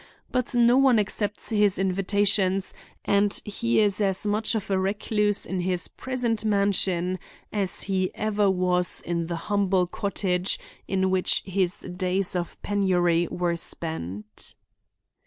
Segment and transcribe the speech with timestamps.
[0.31, 2.73] But no one accepts his invitations,
[3.05, 7.19] and he is as much of a recluse in his present mansion
[7.53, 13.55] as he ever was in the humble cottage in which his days of penury were
[13.55, 14.55] spent.